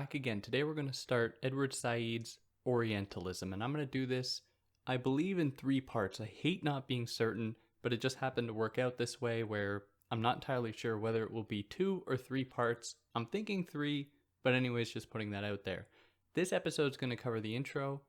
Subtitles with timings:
[0.00, 0.40] Back again.
[0.40, 4.40] Today we're going to start Edward Said's Orientalism, and I'm going to do this,
[4.86, 6.22] I believe, in three parts.
[6.22, 9.82] I hate not being certain, but it just happened to work out this way where
[10.10, 12.94] I'm not entirely sure whether it will be two or three parts.
[13.14, 14.08] I'm thinking three,
[14.42, 15.86] but, anyways, just putting that out there.
[16.34, 18.00] This episode is going to cover the intro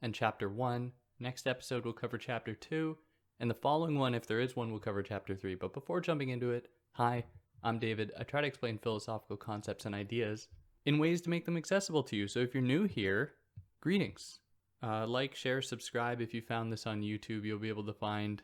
[0.00, 0.92] and chapter one.
[1.20, 2.96] Next episode will cover chapter two,
[3.38, 5.56] and the following one, if there is one, will cover chapter three.
[5.56, 7.26] But before jumping into it, hi,
[7.62, 8.12] I'm David.
[8.18, 10.48] I try to explain philosophical concepts and ideas
[10.84, 12.28] in ways to make them accessible to you.
[12.28, 13.32] So if you're new here,
[13.80, 14.40] greetings.
[14.82, 16.20] Uh, like, share, subscribe.
[16.20, 18.42] If you found this on YouTube, you'll be able to find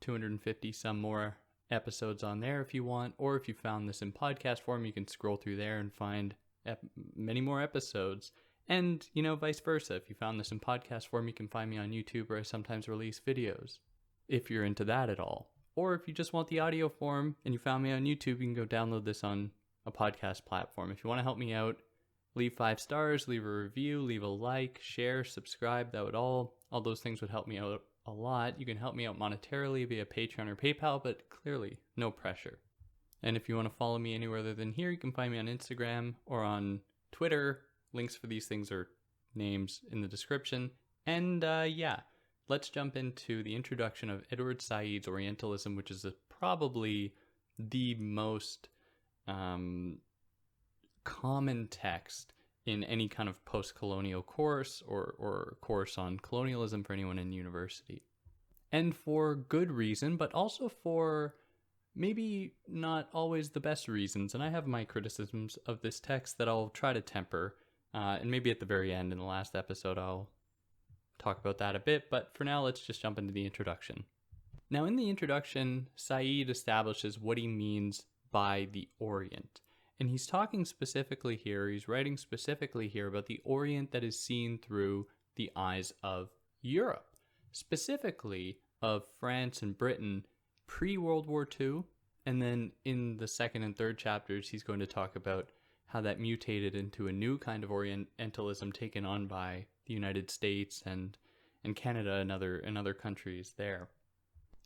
[0.00, 1.36] 250 some more
[1.70, 3.14] episodes on there if you want.
[3.18, 6.34] Or if you found this in podcast form, you can scroll through there and find
[6.64, 6.84] ep-
[7.14, 8.32] many more episodes.
[8.66, 9.94] And, you know, vice versa.
[9.94, 12.42] If you found this in podcast form, you can find me on YouTube where I
[12.42, 13.78] sometimes release videos
[14.26, 15.50] if you're into that at all.
[15.76, 18.54] Or if you just want the audio form and you found me on YouTube, you
[18.54, 19.50] can go download this on
[19.86, 20.90] a podcast platform.
[20.90, 21.76] If you want to help me out,
[22.34, 25.92] leave five stars, leave a review, leave a like, share, subscribe.
[25.92, 28.58] That would all all those things would help me out a lot.
[28.58, 32.58] You can help me out monetarily via Patreon or PayPal, but clearly no pressure.
[33.22, 35.38] And if you want to follow me anywhere other than here, you can find me
[35.38, 36.80] on Instagram or on
[37.12, 37.62] Twitter.
[37.94, 38.88] Links for these things are
[39.34, 40.70] names in the description.
[41.06, 42.00] And uh, yeah,
[42.48, 47.14] let's jump into the introduction of Edward Said's Orientalism, which is a, probably
[47.58, 48.68] the most
[49.26, 49.98] um,
[51.04, 52.32] common text
[52.66, 58.02] in any kind of post-colonial course or, or course on colonialism for anyone in university.
[58.72, 61.34] And for good reason, but also for
[61.94, 64.34] maybe not always the best reasons.
[64.34, 67.56] And I have my criticisms of this text that I'll try to temper.
[67.94, 70.30] Uh, and maybe at the very end in the last episode, I'll
[71.18, 72.10] talk about that a bit.
[72.10, 74.04] But for now, let's just jump into the introduction.
[74.70, 78.02] Now, in the introduction, Said establishes what he means
[78.34, 79.60] by the Orient.
[80.00, 84.58] And he's talking specifically here, he's writing specifically here about the Orient that is seen
[84.58, 85.06] through
[85.36, 86.30] the eyes of
[86.60, 87.16] Europe,
[87.52, 90.26] specifically of France and Britain
[90.66, 91.84] pre World War II.
[92.26, 95.50] And then in the second and third chapters, he's going to talk about
[95.86, 100.82] how that mutated into a new kind of Orientalism taken on by the United States
[100.84, 101.16] and,
[101.62, 103.90] and Canada and other, and other countries there.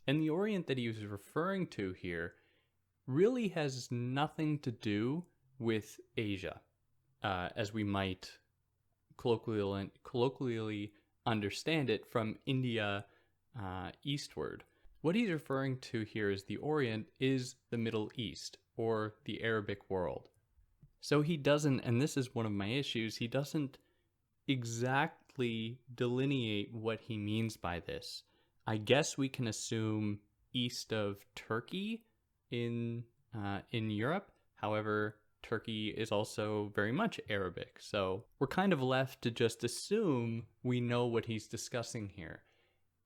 [0.07, 2.33] And the Orient that he was referring to here
[3.09, 5.23] really has nothing to do
[5.57, 6.61] with Asia,
[7.23, 8.29] uh, as we might
[9.17, 10.93] colloquially, colloquially
[11.25, 13.03] understand it from India
[13.59, 14.63] uh, eastward.
[15.01, 19.89] What he's referring to here as the Orient is the Middle East or the Arabic
[19.89, 20.29] world.
[21.01, 23.79] So he doesn't, and this is one of my issues, he doesn't
[24.47, 28.23] exactly delineate what he means by this.
[28.67, 30.19] I guess we can assume
[30.53, 32.03] east of Turkey
[32.51, 33.03] in
[33.35, 34.31] uh, in Europe.
[34.55, 40.45] However, Turkey is also very much Arabic, so we're kind of left to just assume
[40.63, 42.41] we know what he's discussing here.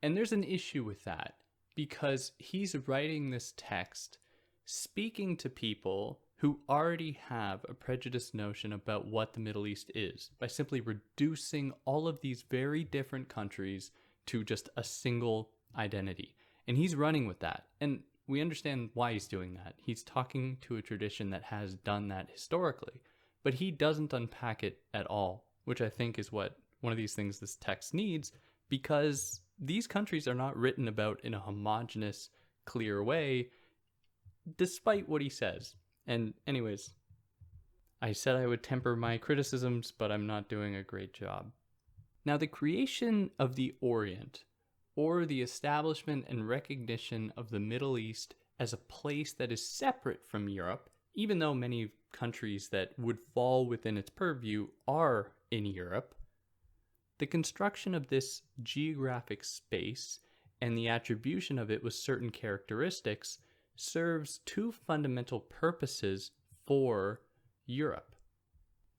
[0.02, 1.36] And there's an issue with that
[1.76, 4.18] because he's writing this text
[4.66, 10.31] speaking to people who already have a prejudiced notion about what the Middle East is
[10.40, 13.92] by simply reducing all of these very different countries
[14.25, 16.36] to just a single identity.
[16.68, 17.68] And he's running with that.
[17.80, 19.76] And we understand why he's doing that.
[19.78, 23.02] He's talking to a tradition that has done that historically,
[23.44, 27.14] but he doesn't unpack it at all, which I think is what one of these
[27.14, 28.32] things this text needs
[28.70, 32.30] because these countries are not written about in a homogenous,
[32.66, 33.50] clear way,
[34.58, 35.76] despite what he says.
[36.08, 36.92] And, anyways,
[38.02, 41.52] I said I would temper my criticisms, but I'm not doing a great job.
[42.26, 44.44] Now, the creation of the Orient
[44.96, 50.26] or the establishment and recognition of the Middle East as a place that is separate
[50.26, 56.16] from Europe, even though many countries that would fall within its purview are in Europe,
[57.18, 60.19] the construction of this geographic space
[60.62, 63.40] and the attribution of it with certain characteristics
[63.75, 66.31] serves two fundamental purposes
[66.66, 67.22] for
[67.66, 68.16] Europe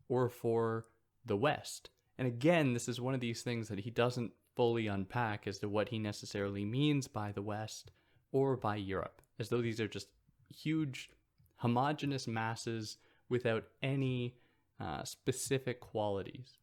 [0.09, 0.87] or for
[1.25, 1.91] the West.
[2.19, 5.69] And again, this is one of these things that he doesn't fully unpack as to
[5.69, 7.91] what he necessarily means by the West
[8.33, 10.09] or by Europe, as though these are just
[10.55, 11.11] huge,
[11.57, 12.99] homogenous masses
[13.29, 14.37] without any
[14.81, 16.59] uh, specific qualities.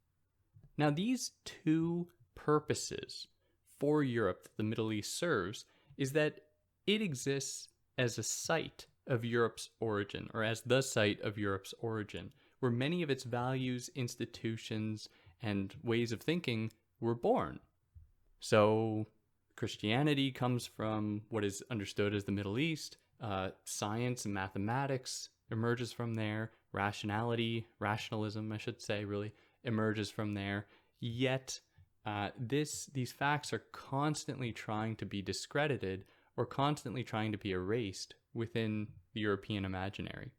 [0.77, 3.27] Now, these two purposes
[3.79, 5.65] for Europe that the Middle East serves
[5.97, 6.41] is that
[6.87, 7.67] it exists
[7.97, 13.01] as a site of Europe's origin, or as the site of Europe's origin, where many
[13.01, 15.09] of its values, institutions,
[15.41, 17.59] and ways of thinking were born.
[18.41, 19.07] So
[19.55, 22.97] Christianity comes from what is understood as the Middle East.
[23.21, 26.51] Uh, science and mathematics emerges from there.
[26.73, 29.31] Rationality, rationalism, I should say, really
[29.63, 30.65] emerges from there.
[30.99, 31.59] Yet,
[32.05, 36.05] uh, this these facts are constantly trying to be discredited
[36.35, 40.31] or constantly trying to be erased within the European imaginary.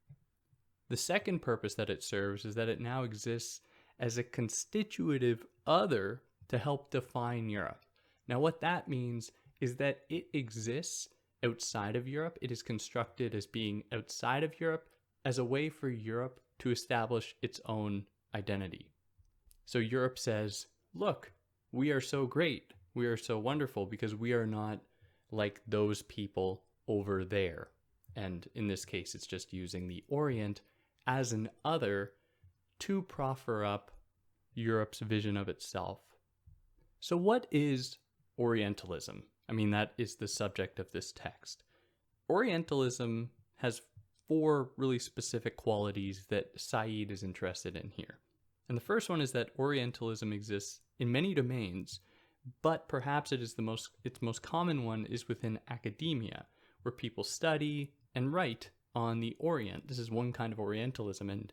[0.89, 3.61] The second purpose that it serves is that it now exists
[4.01, 7.85] as a constitutive other to help define Europe.
[8.29, 9.31] Now, what that means
[9.61, 11.09] is that it exists
[11.45, 12.39] outside of Europe.
[12.43, 14.89] It is constructed as being outside of Europe
[15.25, 18.05] as a way for Europe to establish its own
[18.35, 18.91] identity.
[19.67, 21.33] So Europe says, look,
[21.73, 22.75] we are so great.
[22.95, 24.81] We are so wonderful because we are not
[25.31, 27.69] like those people over there.
[28.17, 30.61] And in this case, it's just using the Orient
[31.07, 32.13] as an other
[32.81, 33.91] to proffer up
[34.55, 36.01] Europe's vision of itself.
[37.01, 37.97] So, what is
[38.43, 39.23] Orientalism?
[39.49, 41.63] I mean, that is the subject of this text.
[42.29, 43.83] Orientalism has
[44.27, 48.19] four really specific qualities that Said is interested in here.
[48.69, 52.01] And the first one is that Orientalism exists in many domains,
[52.63, 56.47] but perhaps it is the most its most common one is within academia,
[56.83, 59.87] where people study and write on the Orient.
[59.87, 61.53] This is one kind of Orientalism, and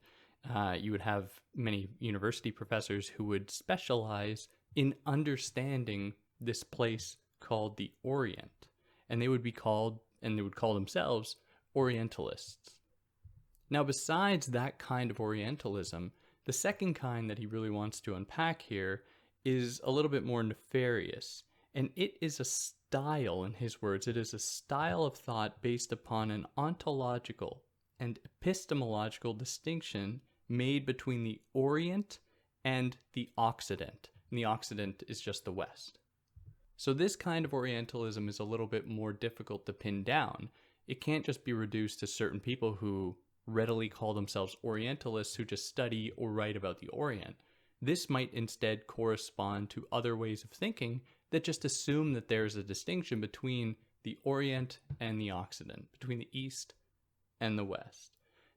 [0.56, 7.78] uh, you would have many university professors who would specialize in understanding this place called
[7.78, 8.68] the Orient,
[9.10, 11.38] and they would be called and they would call themselves
[11.76, 12.72] Orientalists.
[13.70, 16.12] Now, besides that kind of Orientalism,
[16.46, 19.04] the second kind that he really wants to unpack here
[19.46, 21.44] is a little bit more nefarious,
[21.76, 25.92] and it is a style, in his words, it is a style of thought based
[25.92, 27.64] upon an ontological
[28.00, 32.20] and epistemological distinction made between the Orient
[32.66, 34.10] and the Occident.
[34.30, 36.00] And the Occident is just the West.
[36.80, 40.48] So, this kind of Orientalism is a little bit more difficult to pin down.
[40.88, 45.68] It can't just be reduced to certain people who readily call themselves Orientalists who just
[45.68, 47.36] study or write about the Orient.
[47.82, 52.64] This might instead correspond to other ways of thinking that just assume that there's a
[52.64, 56.76] distinction between the Orient and the Occident, between the East
[57.42, 58.14] and the West.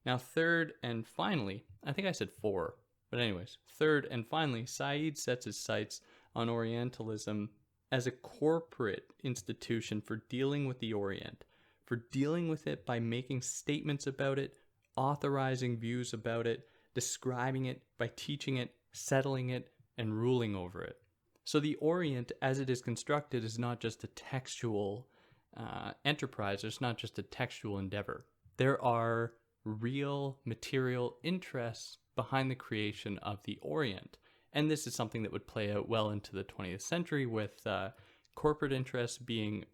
[0.07, 2.77] Now, third and finally, I think I said four,
[3.11, 6.03] but anyways, third and finally, Said sets his sights
[6.37, 7.51] on Orientalism
[7.93, 11.45] as a corporate institution for dealing with the Orient,
[11.85, 14.55] for dealing with it by making statements about it,
[14.97, 19.69] authorizing views about it, describing it, by teaching it, settling it,
[19.99, 20.97] and ruling over it.
[21.45, 25.09] So the Orient, as it is constructed, is not just a textual
[25.55, 28.25] uh, enterprise, it's not just a textual endeavor.
[28.57, 29.35] There are
[29.65, 34.17] real material interests behind the creation of the Orient.
[34.53, 37.91] And this is something that would play out well into the 20th century with uh,
[38.35, 39.65] corporate interests being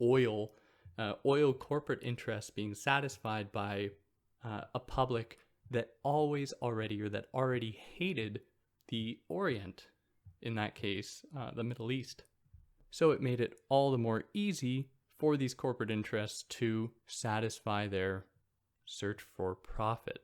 [0.00, 0.52] oil,
[0.98, 3.90] uh, oil corporate interests being satisfied by
[4.44, 5.38] uh, a public
[5.70, 8.40] that always already or that already hated
[8.88, 9.86] the Orient,
[10.42, 12.24] in that case, uh, the Middle East.
[12.90, 14.88] So it made it all the more easy
[15.18, 18.24] for these corporate interests to satisfy their
[18.86, 20.18] search for profit.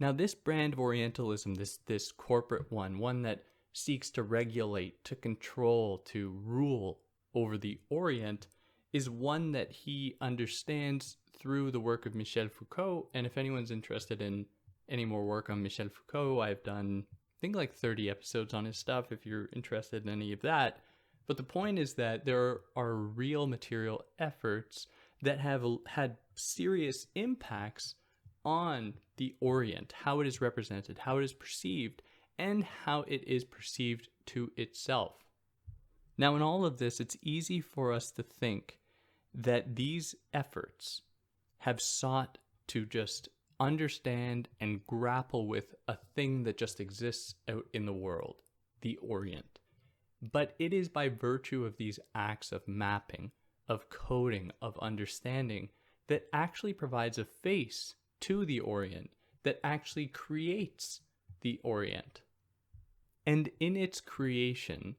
[0.00, 5.14] Now, this brand of Orientalism, this, this corporate one, one that seeks to regulate, to
[5.14, 7.00] control, to rule
[7.34, 8.46] over the Orient,
[8.94, 13.08] is one that he understands through the work of Michel Foucault.
[13.12, 14.46] And if anyone's interested in
[14.88, 18.78] any more work on Michel Foucault, I've done, I think, like 30 episodes on his
[18.78, 20.78] stuff if you're interested in any of that.
[21.26, 24.86] But the point is that there are real material efforts
[25.22, 27.94] that have had serious impacts
[28.44, 32.02] on the Orient, how it is represented, how it is perceived,
[32.38, 35.16] and how it is perceived to itself.
[36.16, 38.78] Now, in all of this, it's easy for us to think
[39.34, 41.02] that these efforts
[41.58, 43.28] have sought to just
[43.58, 48.36] understand and grapple with a thing that just exists out in the world,
[48.80, 49.58] the Orient.
[50.32, 53.30] But it is by virtue of these acts of mapping,
[53.68, 55.68] of coding, of understanding,
[56.08, 59.10] that actually provides a face to the Orient,
[59.44, 61.00] that actually creates
[61.40, 62.22] the Orient.
[63.26, 64.96] And in its creation,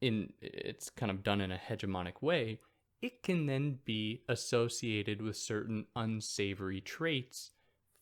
[0.00, 2.60] in it's kind of done in a hegemonic way,
[3.00, 7.52] it can then be associated with certain unsavory traits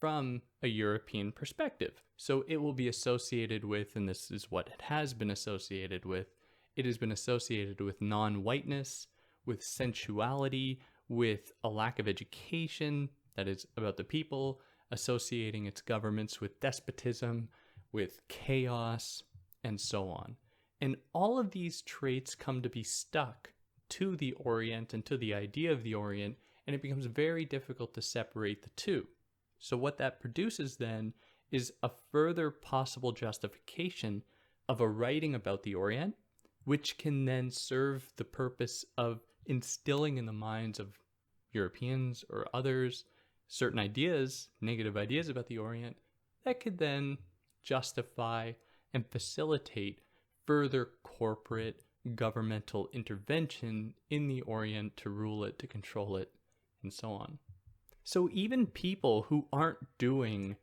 [0.01, 2.03] from a European perspective.
[2.17, 6.29] So it will be associated with, and this is what it has been associated with,
[6.77, 9.07] it has been associated with non whiteness,
[9.47, 16.41] with sensuality, with a lack of education that is about the people, associating its governments
[16.41, 17.49] with despotism,
[17.93, 19.23] with chaos,
[19.65, 20.37] and so on.
[20.81, 23.51] And all of these traits come to be stuck
[23.91, 27.95] to the Orient and to the idea of the Orient, and it becomes very difficult
[27.95, 29.07] to separate the two.
[29.59, 31.15] So, what that produces then
[31.51, 34.23] is a further possible justification
[34.69, 36.15] of a writing about the Orient,
[36.65, 40.99] which can then serve the purpose of instilling in the minds of
[41.53, 43.05] Europeans or others
[43.49, 45.97] certain ideas, negative ideas about the Orient,
[46.45, 47.19] that could then
[47.63, 48.53] justify
[48.95, 50.01] and facilitate
[50.47, 51.83] further corporate
[52.15, 56.31] governmental intervention in the Orient to rule it, to control it,
[56.83, 57.39] and so on.
[58.05, 60.57] So even people who aren't doing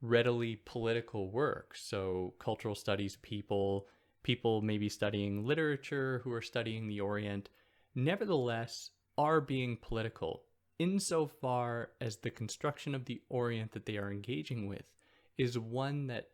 [0.00, 3.88] readily political work, so cultural studies people,
[4.22, 7.48] people maybe studying literature who are studying the Orient,
[7.94, 10.44] nevertheless are being political
[10.78, 14.84] insofar as the construction of the Orient that they are engaging with
[15.38, 16.30] is one that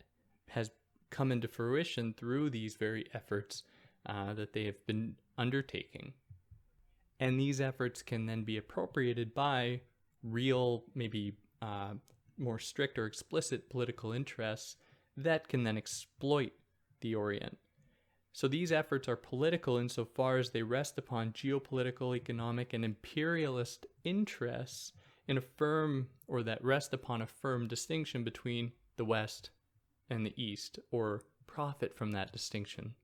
[0.49, 0.71] has
[1.11, 3.63] come into fruition through these very efforts
[4.07, 6.13] uh, that they have been undertaking.
[7.19, 9.83] And these efforts can then be appropriated by
[10.23, 11.95] real, maybe uh,
[12.39, 14.77] more strict or explicit political interests
[15.17, 16.53] that can then exploit
[17.01, 17.59] the Orient.
[18.33, 24.93] So these efforts are political insofar as they rest upon geopolitical, economic, and imperialist interests
[25.27, 29.51] in a firm or that rest upon a firm distinction between the West
[30.09, 32.95] and the East, or profit from that distinction.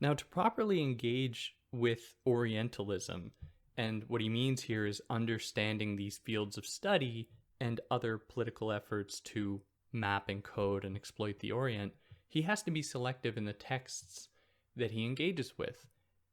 [0.00, 3.30] Now, to properly engage with Orientalism,
[3.76, 7.28] and what he means here is understanding these fields of study
[7.60, 11.92] and other political efforts to map and code and exploit the Orient,
[12.28, 14.28] he has to be selective in the texts
[14.76, 15.86] that he engages with.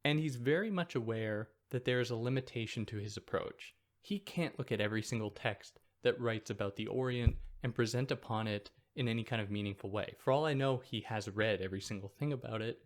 [0.04, 3.74] And he's very much aware that there is a limitation to his approach.
[4.02, 8.48] He can't look at every single text that writes about the Orient and present upon
[8.48, 10.16] it in any kind of meaningful way.
[10.20, 12.80] For all I know, he has read every single thing about it.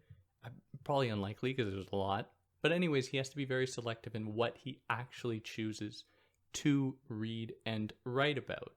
[0.45, 0.49] Uh,
[0.83, 2.29] probably unlikely because there's a lot.
[2.61, 6.05] But, anyways, he has to be very selective in what he actually chooses
[6.53, 8.73] to read and write about.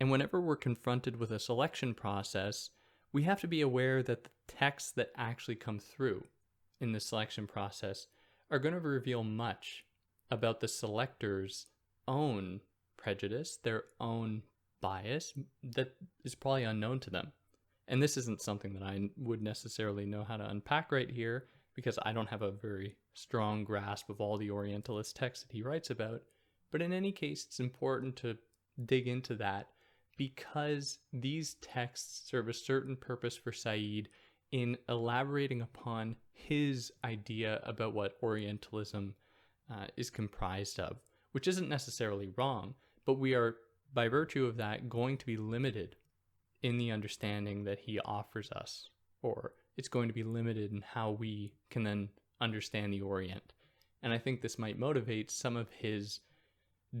[0.00, 2.70] And whenever we're confronted with a selection process,
[3.12, 6.24] we have to be aware that the texts that actually come through
[6.80, 8.06] in the selection process
[8.50, 9.84] are going to reveal much
[10.30, 11.66] about the selector's
[12.06, 12.60] own
[12.96, 14.42] prejudice, their own
[14.80, 17.32] bias that is probably unknown to them.
[17.88, 21.98] And this isn't something that I would necessarily know how to unpack right here because
[22.02, 25.90] I don't have a very strong grasp of all the Orientalist texts that he writes
[25.90, 26.22] about.
[26.70, 28.36] But in any case, it's important to
[28.86, 29.68] dig into that
[30.20, 34.06] because these texts serve a certain purpose for Said
[34.52, 39.14] in elaborating upon his idea about what Orientalism
[39.72, 40.98] uh, is comprised of,
[41.32, 42.74] which isn't necessarily wrong,
[43.06, 43.56] but we are,
[43.94, 45.96] by virtue of that, going to be limited
[46.62, 48.90] in the understanding that he offers us,
[49.22, 52.10] or it's going to be limited in how we can then
[52.42, 53.54] understand the Orient.
[54.02, 56.20] And I think this might motivate some of his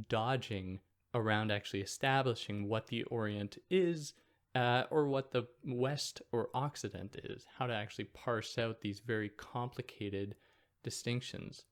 [0.08, 0.80] dodging
[1.14, 4.14] around actually establishing what the Orient is
[4.54, 9.28] uh, or what the West or Occident is, how to actually parse out these very
[9.28, 10.34] complicated
[10.82, 11.64] distinctions.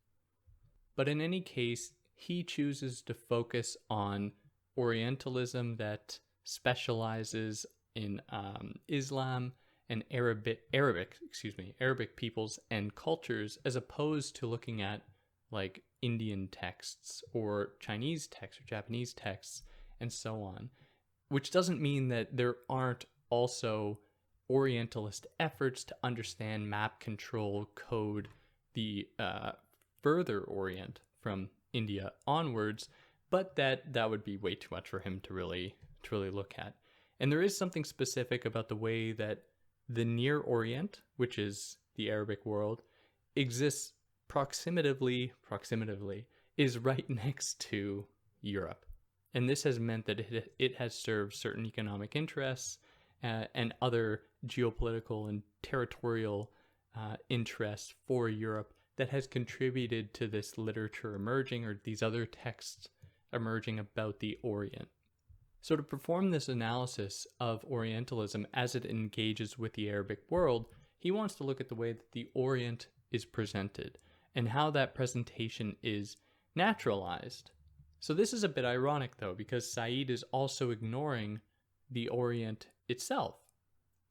[0.97, 4.33] But in any case, he chooses to focus on
[4.77, 9.53] Orientalism that specializes in um, Islam
[9.89, 15.03] and Arabic, Arabic, excuse me, Arabic peoples and cultures, as opposed to looking at
[15.51, 19.63] like Indian texts or Chinese texts or Japanese texts
[20.01, 20.71] and so on.
[21.29, 23.99] Which doesn't mean that there aren't also
[24.51, 28.29] Orientalist efforts to understand map control code
[28.73, 29.53] the uh,
[30.03, 32.89] further Orient from India onwards,
[33.31, 35.75] but that that would be way too much for him to really
[36.05, 36.75] to really look at.
[37.21, 39.43] And there is something specific about the way that
[39.89, 42.83] the Near Orient, which is the Arabic world,
[43.37, 43.93] exists
[44.29, 46.25] proximatively, proximatively
[46.57, 48.07] is right next to
[48.43, 48.85] Europe.
[49.35, 52.79] And this has meant that it, it has served certain economic interests
[53.23, 56.51] uh, and other geopolitical and territorial
[56.97, 62.89] uh, interests for Europe that has contributed to this literature emerging or these other texts
[63.33, 64.89] emerging about the Orient.
[65.61, 70.67] So, to perform this analysis of Orientalism as it engages with the Arabic world,
[70.99, 73.99] he wants to look at the way that the Orient is presented
[74.35, 76.17] and how that presentation is
[76.55, 77.51] naturalized.
[78.01, 81.41] So, this is a bit ironic though, because Said is also ignoring
[81.91, 83.37] the Orient itself.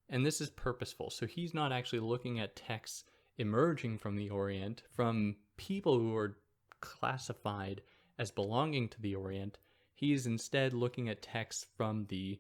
[0.10, 1.10] And this is purposeful.
[1.10, 3.04] So, he's not actually looking at texts
[3.38, 6.38] emerging from the Orient from people who are
[6.82, 7.82] classified
[8.20, 9.58] as belonging to the Orient.
[9.94, 12.40] He is instead looking at texts from the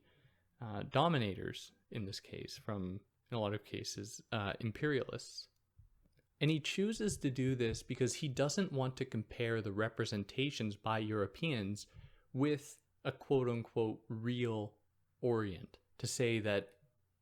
[0.61, 2.99] uh, dominators, in this case, from,
[3.31, 5.47] in a lot of cases, uh, imperialists.
[6.39, 10.99] And he chooses to do this because he doesn't want to compare the representations by
[10.99, 11.87] Europeans
[12.33, 14.73] with a quote unquote real
[15.21, 16.69] Orient, to say that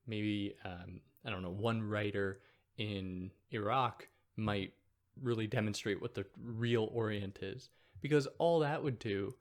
[0.06, 2.42] maybe, um, I don't know, one writer
[2.78, 4.74] in Iraq might
[5.22, 7.70] really demonstrate what the real Orient is.
[8.02, 9.34] Because all that would do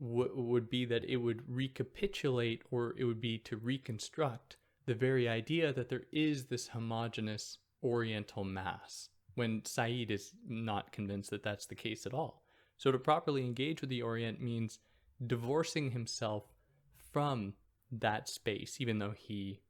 [0.00, 5.28] w- would be that it would recapitulate or it would be to reconstruct the very
[5.28, 11.66] idea that there is this homogenous Oriental mass when Said is not convinced that that's
[11.66, 12.42] the case at all.
[12.76, 14.78] So to properly engage with the Orient means
[15.26, 16.44] divorcing himself
[17.12, 17.54] from
[17.92, 19.60] that space, even though he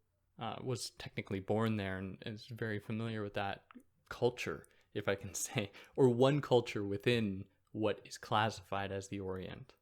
[0.41, 3.63] uh, was technically born there and is very familiar with that
[4.09, 4.65] culture,
[4.95, 9.73] if I can say, or one culture within what is classified as the Orient.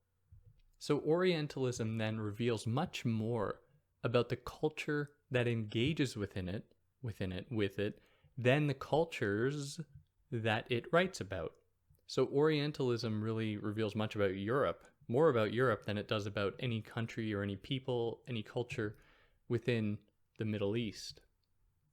[0.79, 3.61] So Orientalism then reveals much more
[4.05, 6.65] about the culture that engages within it,
[7.03, 8.01] within it, with it,
[8.39, 9.81] than the cultures
[10.31, 11.53] that it writes about.
[12.07, 16.81] So Orientalism really reveals much about Europe, more about Europe than it does about any
[16.81, 18.97] country or any people, any culture
[19.49, 19.99] within
[20.39, 21.21] the Middle East.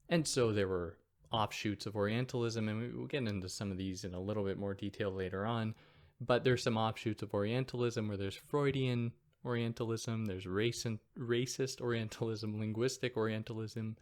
[0.07, 0.97] And so there were
[1.31, 4.73] offshoots of Orientalism, and we'll get into some of these in a little bit more
[4.73, 5.73] detail later on.
[6.21, 9.11] But there's some offshoots of Orientalism where there's Freudian
[9.45, 13.97] Orientalism, there's racist, racist Orientalism, linguistic Orientalism,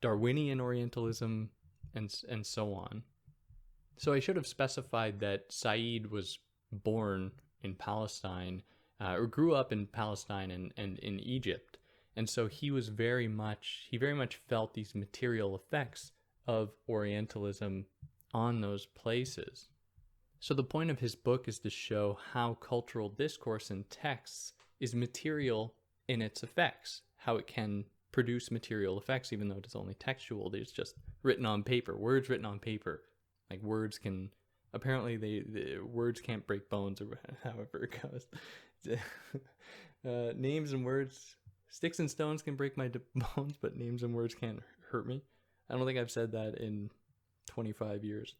[0.00, 1.50] Darwinian Orientalism,
[1.94, 3.02] and, and so on.
[3.96, 6.38] So I should have specified that Said was
[6.72, 7.32] born
[7.62, 8.62] in Palestine,
[9.00, 11.78] uh, or grew up in Palestine and, and in Egypt.
[12.16, 16.12] And so he was very much, he very much felt these material effects
[16.46, 17.86] of Orientalism
[18.32, 19.68] on those places.
[20.40, 24.94] So, the point of his book is to show how cultural discourse in texts is
[24.94, 25.74] material
[26.06, 30.48] in its effects, how it can produce material effects, even though it is only textual.
[30.54, 30.94] It's just
[31.24, 33.02] written on paper, words written on paper.
[33.50, 34.30] Like words can,
[34.72, 38.28] apparently, they the words can't break bones, or however it goes.
[40.08, 41.34] uh, names and words,
[41.70, 42.88] sticks and stones can break my
[43.36, 45.20] bones, but names and words can't hurt me.
[45.68, 46.90] I don't think I've said that in
[47.48, 48.36] 25 years.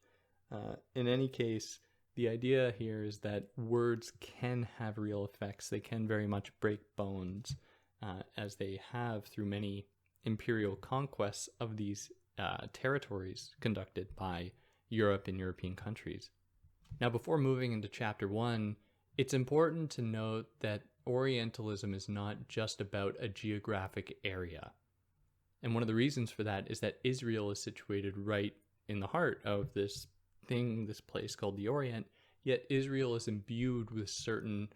[0.52, 1.80] Uh, in any case,
[2.14, 5.68] the idea here is that words can have real effects.
[5.68, 7.56] They can very much break bones,
[8.04, 9.86] uh, as they have through many
[10.24, 14.50] imperial conquests of these uh, territories conducted by
[14.88, 16.30] Europe and European countries.
[17.00, 18.76] Now, before moving into chapter one,
[19.16, 24.72] it's important to note that Orientalism is not just about a geographic area.
[25.62, 28.54] And one of the reasons for that is that Israel is situated right
[28.88, 30.06] in the heart of this
[30.46, 32.06] thing, this place called the Orient,
[32.42, 34.68] yet Israel is imbued with certain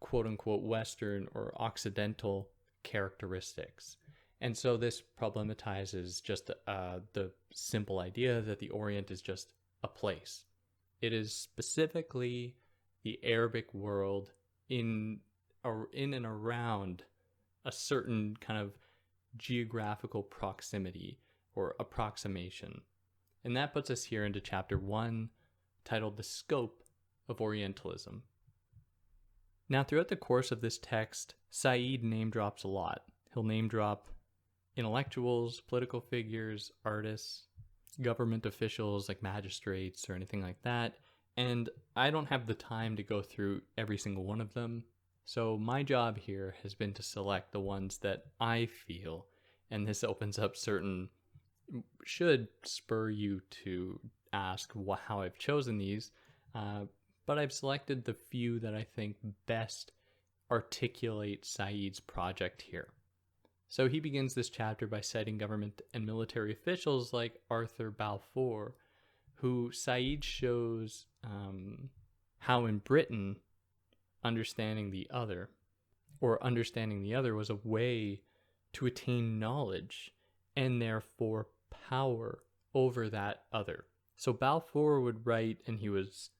[0.00, 2.48] quote unquote Western or Occidental
[2.86, 3.96] characteristics.
[4.40, 9.88] And so this problematizes just uh, the simple idea that the Orient is just a
[9.88, 10.44] place.
[11.00, 12.54] It is specifically
[13.02, 14.32] the Arabic world
[14.68, 15.20] in
[15.64, 17.02] or in and around
[17.64, 18.72] a certain kind of
[19.36, 21.18] geographical proximity
[21.54, 22.82] or approximation.
[23.44, 25.30] And that puts us here into chapter 1
[25.84, 26.82] titled The Scope
[27.28, 28.22] of Orientalism.
[29.68, 33.02] Now, throughout the course of this text, Said name drops a lot.
[33.32, 34.08] He'll name drop
[34.76, 37.44] intellectuals, political figures, artists,
[38.02, 40.94] government officials like magistrates or anything like that.
[41.36, 44.84] And I don't have the time to go through every single one of them.
[45.24, 49.26] So my job here has been to select the ones that I feel,
[49.70, 51.08] and this opens up certain,
[52.04, 53.98] should spur you to
[54.32, 54.72] ask
[55.06, 56.10] how I've chosen these.
[56.54, 56.84] Uh,
[57.26, 59.92] but I've selected the few that I think best
[60.50, 62.88] articulate Said's project here.
[63.68, 68.74] So he begins this chapter by citing government and military officials like Arthur Balfour,
[69.34, 71.90] who Said shows um,
[72.38, 73.36] how in Britain,
[74.22, 75.50] understanding the other,
[76.20, 78.20] or understanding the other, was a way
[78.74, 80.12] to attain knowledge
[80.54, 81.48] and therefore
[81.88, 82.38] power
[82.72, 83.84] over that other.
[84.16, 86.30] So Balfour would write, and he was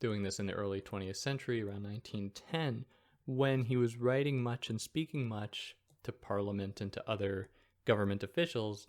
[0.00, 2.84] doing this in the early 20th century, around 1910,
[3.26, 7.50] when he was writing much and speaking much to Parliament and to other
[7.84, 8.86] government officials,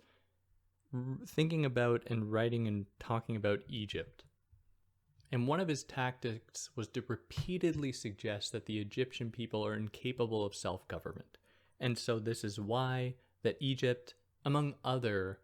[1.26, 4.24] thinking about and writing and talking about Egypt.
[5.32, 10.44] And one of his tactics was to repeatedly suggest that the Egyptian people are incapable
[10.44, 11.38] of self government.
[11.78, 15.38] And so this is why that Egypt, among other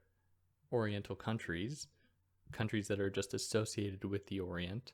[0.73, 1.87] Oriental countries,
[2.53, 4.93] countries that are just associated with the Orient,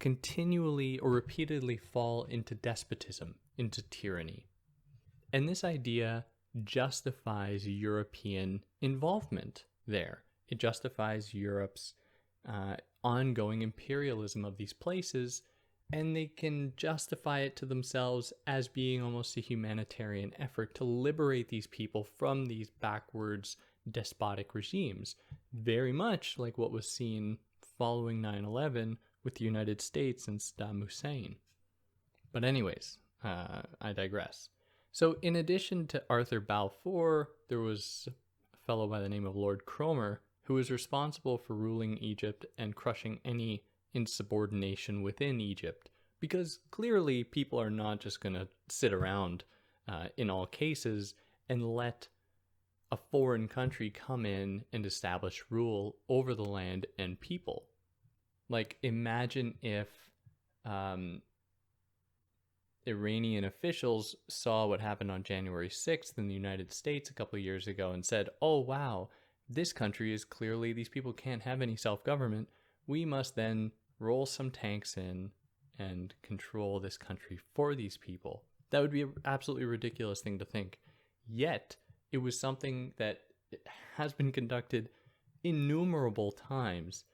[0.00, 4.46] continually or repeatedly fall into despotism, into tyranny.
[5.32, 6.24] And this idea
[6.64, 10.24] justifies European involvement there.
[10.48, 11.94] It justifies Europe's
[12.48, 15.42] uh, ongoing imperialism of these places
[15.92, 21.48] and they can justify it to themselves as being almost a humanitarian effort to liberate
[21.48, 23.56] these people from these backwards
[23.90, 25.16] despotic regimes,
[25.52, 27.38] very much like what was seen
[27.76, 31.36] following 9 11 with the United States and Saddam Hussein.
[32.32, 34.48] But, anyways, uh, I digress.
[34.92, 38.08] So, in addition to Arthur Balfour, there was
[38.52, 42.74] a fellow by the name of Lord Cromer who was responsible for ruling Egypt and
[42.74, 43.62] crushing any
[43.94, 45.90] insubordination within Egypt.
[46.18, 49.44] Because clearly, people are not just going to sit around
[49.88, 51.14] uh, in all cases
[51.48, 52.08] and let
[52.92, 57.66] a foreign country come in and establish rule over the land and people.
[58.50, 59.88] Like, imagine if
[60.66, 61.22] um,
[62.86, 67.44] Iranian officials saw what happened on January 6th in the United States a couple of
[67.44, 69.08] years ago and said, oh, wow,
[69.48, 72.48] this country is clearly, these people can't have any self government.
[72.88, 75.30] We must then roll some tanks in
[75.78, 78.42] and control this country for these people.
[78.70, 80.80] That would be an absolutely ridiculous thing to think.
[81.28, 81.76] Yet,
[82.10, 83.20] it was something that
[83.96, 84.88] has been conducted
[85.44, 87.04] innumerable times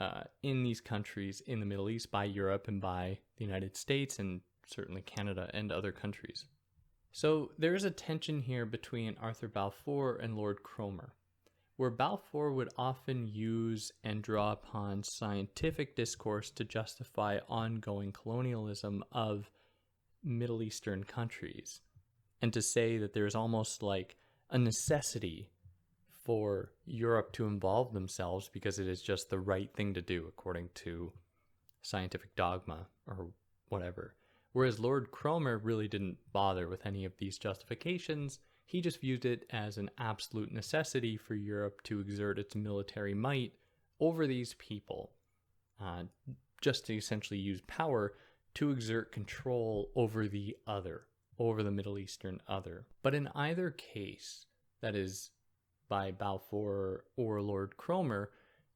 [0.00, 4.18] uh, in these countries in the Middle East by Europe and by the United States
[4.18, 6.46] and certainly Canada and other countries.
[7.12, 11.14] So there is a tension here between Arthur Balfour and Lord Cromer,
[11.76, 19.50] where Balfour would often use and draw upon scientific discourse to justify ongoing colonialism of
[20.22, 21.80] Middle Eastern countries,
[22.40, 24.16] and to say that there's almost like
[24.50, 25.48] a necessity
[26.24, 30.68] for Europe to involve themselves because it is just the right thing to do according
[30.74, 31.12] to
[31.82, 33.28] scientific dogma or
[33.68, 34.14] whatever.
[34.52, 38.40] Whereas Lord Cromer really didn't bother with any of these justifications.
[38.64, 43.52] He just viewed it as an absolute necessity for Europe to exert its military might
[44.00, 45.12] over these people,
[45.80, 46.04] uh,
[46.60, 48.14] just to essentially use power
[48.54, 51.02] to exert control over the other,
[51.38, 52.86] over the Middle Eastern other.
[53.02, 54.46] But in either case,
[54.82, 55.30] that is,
[55.90, 58.30] by Balfour or Lord Cromer,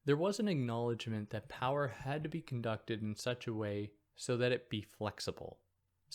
[0.05, 4.37] there was an acknowledgement that power had to be conducted in such a way so
[4.37, 5.57] that it be flexible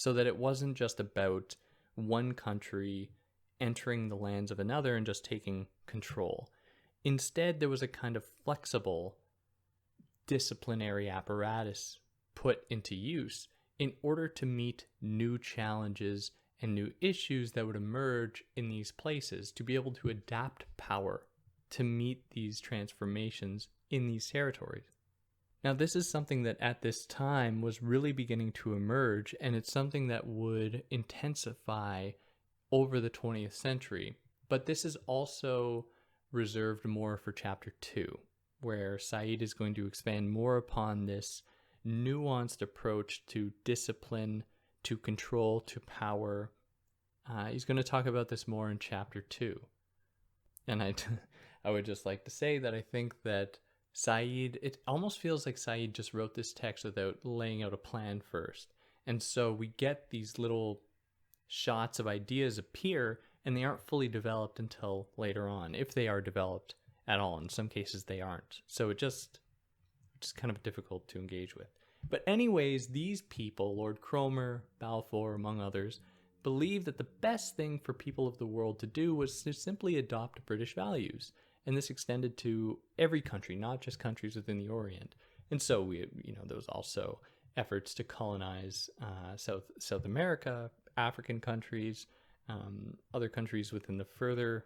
[0.00, 1.56] so that it wasn't just about
[1.94, 3.10] one country
[3.60, 6.48] entering the lands of another and just taking control.
[7.04, 9.16] Instead, there was a kind of flexible
[10.26, 11.98] disciplinary apparatus
[12.34, 16.30] put into use in order to meet new challenges
[16.62, 21.26] and new issues that would emerge in these places to be able to adapt power
[21.70, 24.90] to meet these transformations in these territories.
[25.62, 29.72] Now, this is something that at this time was really beginning to emerge, and it's
[29.72, 32.12] something that would intensify
[32.72, 34.16] over the 20th century.
[34.48, 35.86] But this is also
[36.32, 38.18] reserved more for chapter 2,
[38.60, 41.42] where Said is going to expand more upon this
[41.86, 44.44] nuanced approach to discipline,
[44.84, 46.50] to control, to power.
[47.28, 49.60] Uh, he's going to talk about this more in chapter 2.
[50.68, 50.94] And I,
[51.64, 53.58] I would just like to say that I think that
[53.92, 58.20] Said, it almost feels like Said just wrote this text without laying out a plan
[58.20, 58.72] first.
[59.06, 60.80] And so we get these little
[61.48, 66.20] shots of ideas appear and they aren't fully developed until later on, if they are
[66.20, 66.74] developed
[67.08, 67.38] at all.
[67.40, 68.60] In some cases, they aren't.
[68.68, 69.40] So it just,
[70.20, 71.79] just kind of difficult to engage with.
[72.08, 76.00] But, anyways, these people, Lord Cromer, Balfour, among others,
[76.42, 79.98] believed that the best thing for people of the world to do was to simply
[79.98, 81.32] adopt British values
[81.66, 85.14] and this extended to every country, not just countries within the Orient.
[85.50, 87.20] And so we, you know, there was also
[87.56, 92.06] efforts to colonize uh, South South America, African countries,
[92.48, 94.64] um, other countries within the further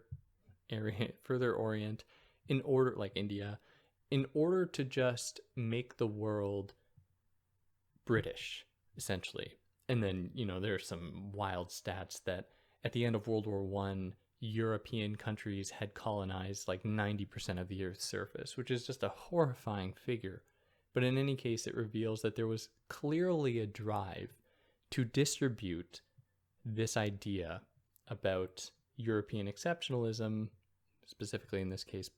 [0.71, 2.05] area, further Orient,
[2.49, 3.59] in order, like India,
[4.11, 6.75] in order to just make the world
[8.07, 8.65] British,
[8.97, 9.53] essentially.
[9.89, 12.49] And then, you know, there are some wild stats that
[12.85, 17.85] at the end of World War One, European countries had colonized like 90% of the
[17.85, 20.43] Earth's surface, which is just a horrifying figure.
[20.93, 24.31] But in any case, it reveals that there was clearly a drive
[24.91, 26.03] to distribute
[26.65, 27.63] this idea
[28.09, 30.49] about European exceptionalism,
[31.07, 32.11] specifically in this case,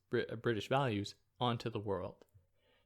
[0.43, 2.17] British values, onto the world.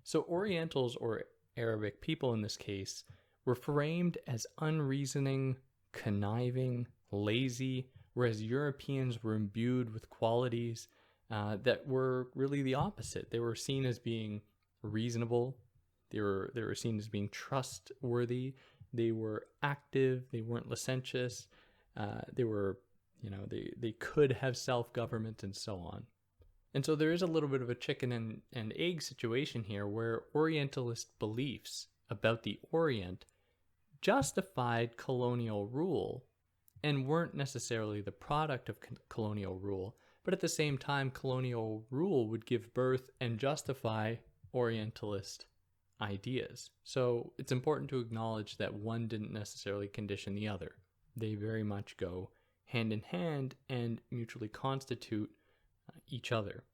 [0.05, 1.25] So, Orientals or
[1.61, 3.05] Arabic people in this case
[3.45, 5.57] were framed as unreasoning,
[5.93, 10.89] conniving, lazy, whereas Europeans were imbued with qualities
[11.31, 13.31] uh, that were really the opposite.
[13.31, 14.41] They were seen as being
[14.83, 15.57] reasonable.
[16.11, 18.55] They were they were seen as being trustworthy.
[18.93, 20.25] They were active.
[20.33, 21.47] They weren't licentious.
[21.97, 22.79] Uh, they were
[23.23, 26.05] you know they they could have self government and so on.
[26.73, 29.89] And so there is a little bit of a chicken and, and egg situation here
[29.89, 33.25] where Orientalist beliefs about the Orient
[34.01, 36.25] justified colonial rule
[36.83, 38.79] and weren't necessarily the product of
[39.09, 44.15] colonial rule, but at the same time, colonial rule would give birth and justify
[44.55, 45.47] Orientalist
[46.01, 46.71] ideas.
[46.85, 50.73] So it's important to acknowledge that one didn't necessarily condition the other.
[51.17, 52.31] They very much go
[52.65, 55.31] hand in hand and mutually constitute
[56.09, 56.65] each other.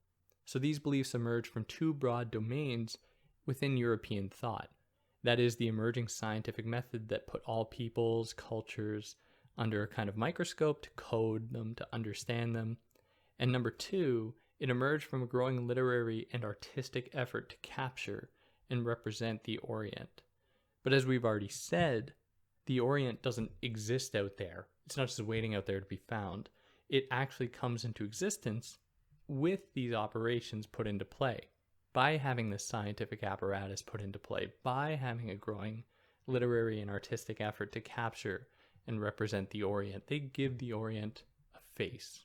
[0.44, 2.98] So these beliefs emerge from two broad domains
[3.46, 4.68] within European thought.
[5.24, 9.16] That is, the emerging scientific method that put all peoples, cultures
[9.59, 12.76] under a kind of microscope to code them, to understand them.
[13.38, 18.31] And number two, it emerged from a growing literary and artistic effort to capture
[18.70, 20.22] and represent the Orient.
[20.85, 22.12] But as we've already said,
[22.66, 24.66] the Orient doesn't exist out there.
[24.87, 26.48] It's not just waiting out there to be found.
[26.88, 28.79] It actually comes into existence
[29.29, 31.41] with these operations put into play
[31.93, 35.83] by having this scientific apparatus put into play, by having a growing
[36.27, 38.49] literary and artistic effort to capture
[38.87, 40.07] and represent the Orient.
[40.07, 41.23] They give the Orient
[41.55, 42.25] a face.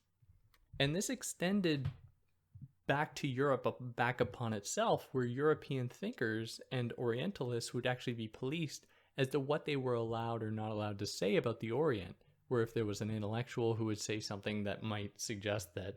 [0.79, 1.87] And this extended
[2.87, 8.85] back to Europe, back upon itself, where European thinkers and Orientalists would actually be policed
[9.17, 12.15] as to what they were allowed or not allowed to say about the Orient.
[12.47, 15.95] Where if there was an intellectual who would say something that might suggest that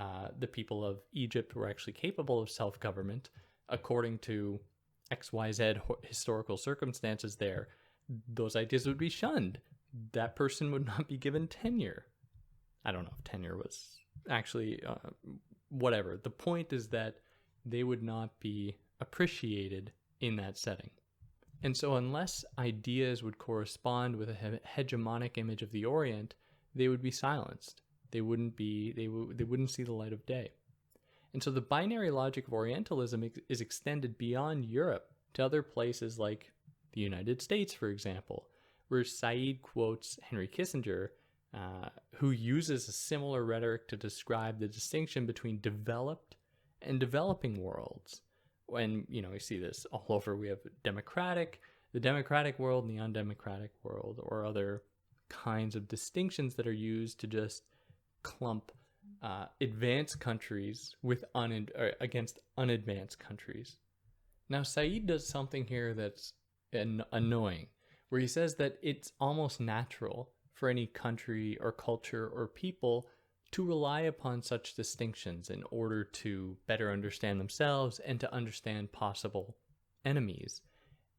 [0.00, 3.28] uh, the people of Egypt were actually capable of self government
[3.68, 4.58] according to
[5.12, 7.68] XYZ historical circumstances there,
[8.32, 9.58] those ideas would be shunned.
[10.12, 12.06] That person would not be given tenure.
[12.84, 13.98] I don't know if tenure was
[14.30, 15.10] actually uh,
[15.68, 16.18] whatever.
[16.22, 17.16] The point is that
[17.66, 20.90] they would not be appreciated in that setting.
[21.62, 26.34] And so, unless ideas would correspond with a hegemonic image of the Orient,
[26.74, 30.26] they would be silenced they wouldn't be they, w- they wouldn't see the light of
[30.26, 30.50] day.
[31.32, 36.18] And so the binary logic of Orientalism ex- is extended beyond Europe to other places
[36.18, 36.52] like
[36.92, 38.46] the United States, for example,
[38.88, 41.10] where Said quotes Henry Kissinger,
[41.54, 46.36] uh, who uses a similar rhetoric to describe the distinction between developed
[46.82, 48.20] and developing worlds.
[48.66, 51.60] When you know we see this all over, we have democratic,
[51.92, 54.82] the democratic world, and the undemocratic world, or other
[55.28, 57.62] kinds of distinctions that are used to just
[58.22, 58.72] clump
[59.22, 61.68] uh, advanced countries with un-
[62.00, 63.76] against unadvanced countries.
[64.48, 66.30] Now, Said does something here that's
[66.72, 67.66] an- annoying,
[68.08, 73.06] where he says that it's almost natural for any country or culture or people
[73.52, 79.56] to rely upon such distinctions in order to better understand themselves and to understand possible
[80.04, 80.60] enemies.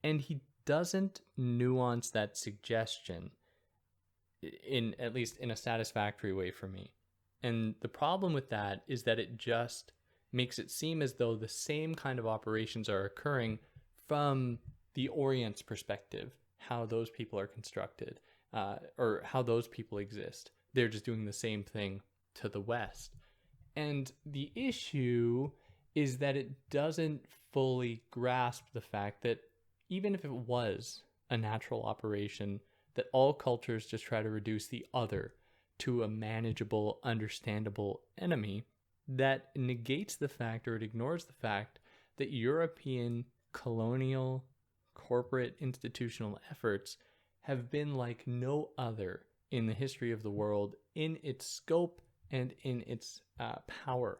[0.04, 3.32] And he doesn't nuance that suggestion
[4.42, 6.92] in at least in a satisfactory way for me.
[7.44, 9.94] And the problem with that is that it just
[10.34, 13.60] makes it seem as though the same kind of operations are occurring
[14.08, 14.60] from
[14.94, 18.20] the Orient's perspective, how those people are constructed,
[18.54, 20.52] uh, or how those people exist.
[20.74, 22.02] They're just doing the same thing
[22.36, 23.16] to the West.
[23.76, 25.52] And the issue
[25.96, 29.40] is that it doesn't fully grasp the fact that
[29.90, 32.60] even if it was a natural operation,
[32.96, 35.34] that all cultures just try to reduce the other
[35.80, 38.66] to a manageable, understandable enemy,
[39.08, 41.80] that negates the fact or it ignores the fact
[42.18, 44.46] that European colonial
[44.94, 46.98] corporate institutional efforts
[47.42, 52.02] have been like no other in the history of the world in its scope
[52.32, 54.20] and in its uh, power.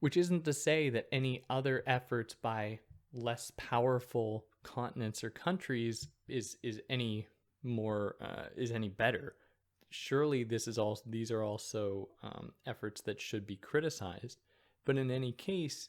[0.00, 2.80] Which isn't to say that any other efforts by
[3.12, 7.26] less powerful continents or countries is is any
[7.66, 9.34] more uh, is any better
[9.90, 14.38] surely this is also these are also um, efforts that should be criticized.
[14.84, 15.88] But in any case,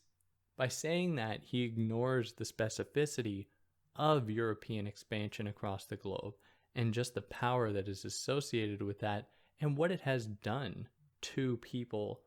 [0.55, 3.47] by saying that, he ignores the specificity
[3.95, 6.33] of European expansion across the globe
[6.75, 10.87] and just the power that is associated with that and what it has done
[11.21, 12.21] to people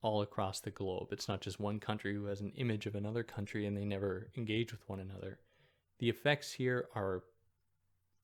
[0.00, 1.08] all across the globe.
[1.12, 4.30] It's not just one country who has an image of another country and they never
[4.36, 5.38] engage with one another.
[6.00, 7.22] The effects here are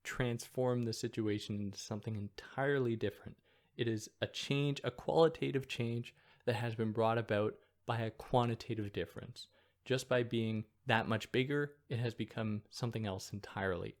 [0.03, 3.37] transform the situation into something entirely different.
[3.77, 6.13] It is a change, a qualitative change
[6.45, 9.47] that has been brought about by a quantitative difference.
[9.85, 13.95] Just by being that much bigger, it has become something else entirely.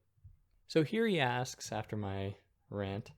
[0.67, 2.35] So here he asks, after my
[2.69, 3.11] rant,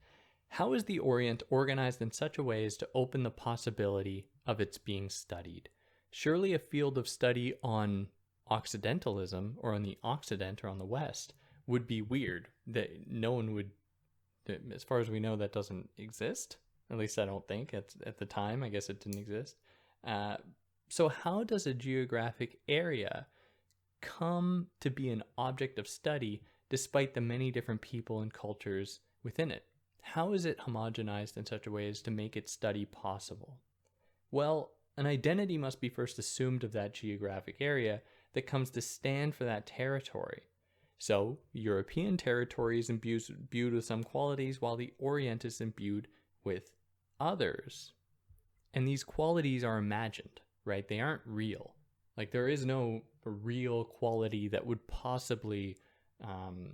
[0.48, 4.60] how is the Orient organized in such a way as to open the possibility of
[4.60, 5.68] its being studied?
[6.10, 8.08] Surely a field of study on
[8.50, 11.34] Occidentalism or on the Occident or on the West
[11.66, 13.70] would be weird that no one would
[14.74, 16.56] as far as we know that doesn't exist
[16.90, 19.56] at least i don't think at, at the time i guess it didn't exist
[20.04, 20.36] uh,
[20.88, 23.26] so how does a geographic area
[24.02, 29.50] come to be an object of study despite the many different people and cultures within
[29.50, 29.64] it?
[30.02, 33.56] How is it homogenized in such a way as to make its study possible?
[34.30, 38.02] Well, an identity must be first assumed of that geographic area
[38.34, 40.42] that comes to stand for that territory.
[41.02, 46.06] So, European territory is imbued with some qualities, while the Orient is imbued
[46.44, 46.70] with
[47.18, 47.94] others.
[48.72, 50.86] And these qualities are imagined, right?
[50.86, 51.74] They aren't real.
[52.16, 55.76] Like, there is no real quality that would possibly,
[56.22, 56.70] um,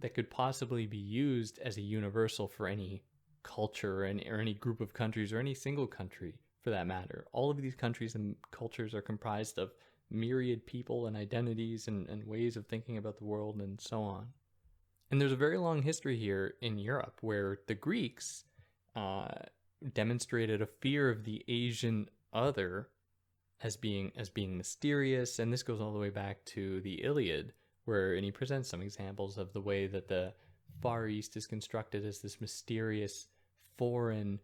[0.00, 3.04] that could possibly be used as a universal for any
[3.44, 7.26] culture any, or any group of countries or any single country for that matter.
[7.30, 9.70] All of these countries and cultures are comprised of
[10.10, 14.28] myriad people and identities and, and ways of thinking about the world and so on.
[15.10, 18.44] And there's a very long history here in Europe where the Greeks
[18.94, 19.28] uh,
[19.94, 22.88] demonstrated a fear of the Asian other
[23.60, 27.52] as being as being mysterious, and this goes all the way back to the Iliad,
[27.86, 30.32] where and he presents some examples of the way that the
[30.80, 33.26] Far East is constructed as this mysterious,
[33.76, 34.38] foreign,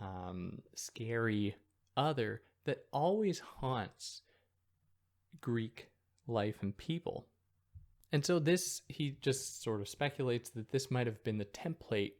[0.00, 1.54] um, scary
[1.96, 4.22] other that always haunts
[5.40, 5.88] Greek
[6.26, 7.26] life and people.
[8.12, 12.12] And so this, he just sort of speculates that this might have been the template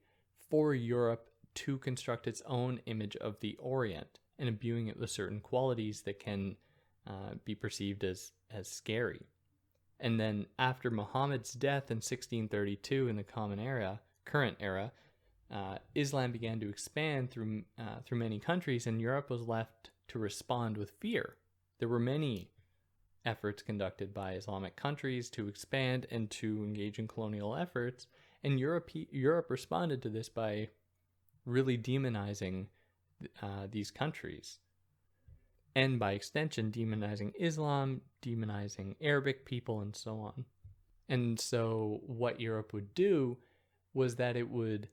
[0.50, 5.40] for Europe to construct its own image of the Orient and imbuing it with certain
[5.40, 6.57] qualities that can
[7.07, 9.26] uh, be perceived as, as scary.
[9.98, 14.92] And then after Muhammad's death in 1632 in the Common Era, current era,
[15.50, 20.18] uh, Islam began to expand through uh, through many countries, and Europe was left to
[20.18, 21.37] respond with fear.
[21.79, 22.50] There were many
[23.27, 28.07] efforts conducted by Islamic countries to expand and to engage in colonial efforts,
[28.43, 30.69] and Europe Europe responded to this by
[31.45, 32.67] really demonizing
[33.43, 34.59] uh, these countries,
[35.75, 40.45] and by extension, demonizing Islam, demonizing Arabic people, and so on.
[41.09, 43.39] And so, what Europe would do
[43.95, 44.89] was that it would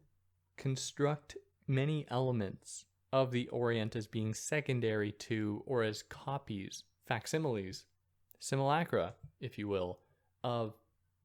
[0.58, 7.86] construct many elements of the Orient as being secondary to or as copies, facsimiles,
[8.44, 10.00] simulacra, if you will,
[10.44, 10.74] of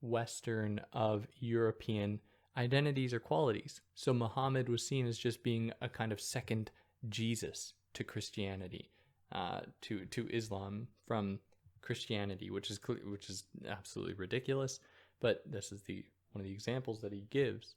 [0.01, 2.21] Western, of European
[2.57, 3.81] identities or qualities.
[3.95, 6.71] So Muhammad was seen as just being a kind of second
[7.09, 8.93] Jesus to Christianity,
[9.33, 11.41] uh, to to Islam from
[11.83, 14.79] Christianity, which is which is absolutely ridiculous.
[15.21, 17.75] But this is the one of the examples that he gives.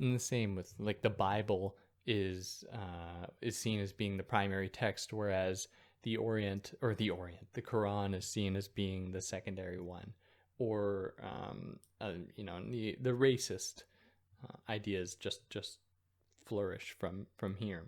[0.00, 4.70] And the same with like the Bible is uh, is seen as being the primary
[4.70, 5.68] text, whereas
[6.02, 10.12] the Orient or the Orient, the Quran is seen as being the secondary one,
[10.58, 13.84] or um, uh, you know the the racist
[14.44, 15.78] uh, ideas just just
[16.44, 17.84] flourish from from here.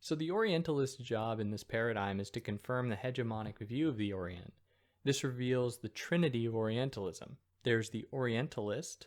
[0.00, 4.12] So the Orientalist job in this paradigm is to confirm the hegemonic view of the
[4.12, 4.52] Orient.
[5.02, 7.36] This reveals the trinity of Orientalism.
[7.62, 9.06] There's the Orientalist,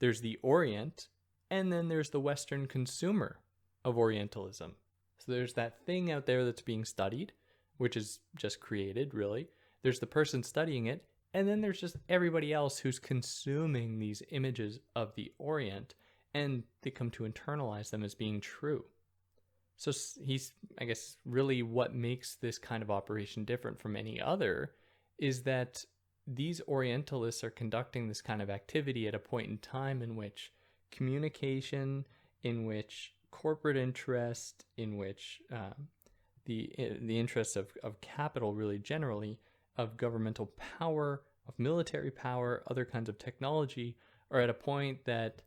[0.00, 1.08] there's the Orient,
[1.50, 3.38] and then there's the Western consumer
[3.84, 4.74] of Orientalism.
[5.18, 7.32] So there's that thing out there that's being studied,
[7.78, 9.48] which is just created, really.
[9.82, 14.78] There's the person studying it, and then there's just everybody else who's consuming these images
[14.94, 15.94] of the Orient,
[16.32, 18.84] and they come to internalize them as being true.
[19.76, 19.92] So
[20.24, 24.72] he's, I guess, really what makes this kind of operation different from any other
[25.18, 25.84] is that
[26.26, 30.52] these Orientalists are conducting this kind of activity at a point in time in which
[30.90, 32.04] communication,
[32.42, 35.74] in which corporate interest, in which uh,
[36.46, 39.38] the eh, the interests of, of capital, really generally,
[39.76, 43.96] of governmental power, of military power, other kinds of technology,
[44.30, 45.42] are at a point that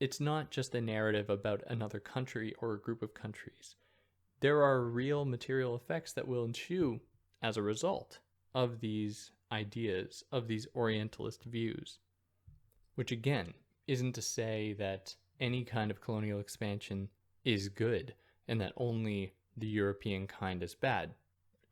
[0.00, 3.76] it's not just a narrative about another country or a group of countries.
[4.40, 7.00] There are real material effects that will ensue
[7.42, 8.18] as a result
[8.54, 11.98] of these ideas, of these Orientalist views.
[12.94, 13.54] Which again
[13.86, 17.08] isn't to say that any kind of colonial expansion
[17.44, 18.14] is good
[18.48, 21.14] and that only the European kind is bad.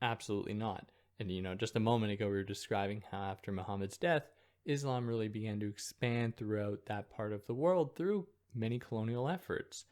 [0.00, 0.86] Absolutely not.
[1.18, 4.24] And you know, just a moment ago we were describing how after Muhammad's death,
[4.64, 9.86] Islam really began to expand throughout that part of the world through many colonial efforts.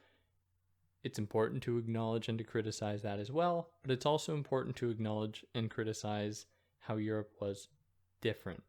[1.03, 4.91] It's important to acknowledge and to criticize that as well, but it's also important to
[4.91, 6.47] acknowledge and criticize
[6.81, 7.69] how Europe was
[8.21, 8.63] different.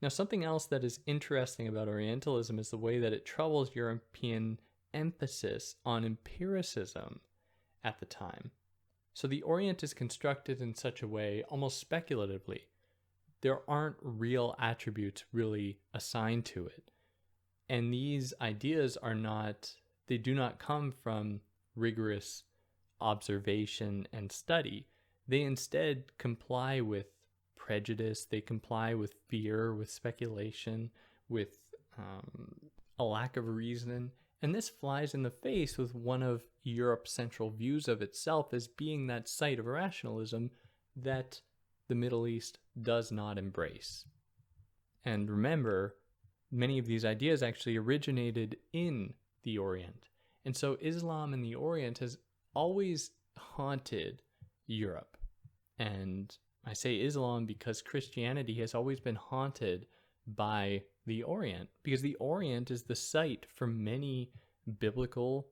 [0.00, 4.60] Now, something else that is interesting about Orientalism is the way that it troubles European
[4.94, 7.20] emphasis on empiricism
[7.86, 8.50] at the time.
[9.14, 12.66] So the Orient is constructed in such a way, almost speculatively.
[13.40, 16.90] There aren't real attributes really assigned to it.
[17.68, 19.72] And these ideas are not,
[20.08, 21.40] they do not come from
[21.74, 22.42] rigorous
[23.00, 24.86] observation and study.
[25.28, 27.06] They instead comply with
[27.56, 30.90] prejudice, they comply with fear, with speculation,
[31.28, 31.58] with
[31.98, 32.54] um,
[32.98, 34.12] a lack of reason.
[34.42, 38.68] And this flies in the face with one of Europe's central views of itself as
[38.68, 40.50] being that site of rationalism
[40.94, 41.40] that
[41.88, 44.04] the Middle East does not embrace.
[45.04, 45.96] And remember,
[46.50, 49.14] many of these ideas actually originated in
[49.44, 50.08] the Orient.
[50.44, 52.18] And so Islam in the Orient has
[52.54, 54.22] always haunted
[54.66, 55.16] Europe.
[55.78, 59.86] And I say Islam because Christianity has always been haunted
[60.26, 64.30] by the Orient, because the Orient is the site for many
[64.78, 65.48] biblical,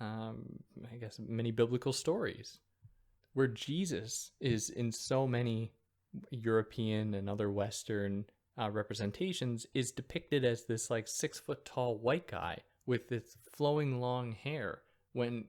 [0.00, 0.44] um,
[0.92, 2.58] I guess, many biblical stories,
[3.32, 5.72] where Jesus is in so many
[6.30, 8.24] European and other Western
[8.60, 14.00] uh, representations is depicted as this like six foot tall white guy with this flowing
[14.00, 14.82] long hair
[15.12, 15.44] when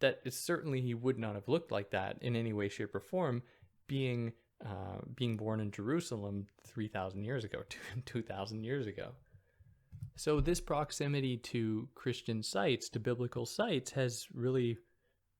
[0.00, 3.00] that is certainly he would not have looked like that in any way shape or
[3.00, 3.42] form
[3.86, 4.32] being
[4.64, 7.62] uh, being born in jerusalem 3000 years ago
[8.04, 9.10] 2000 years ago.
[10.18, 14.78] So this proximity to christian sites to biblical sites has really